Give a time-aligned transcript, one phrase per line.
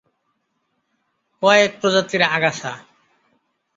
[1.43, 2.71] কয়েক প্রজাতির আগাছা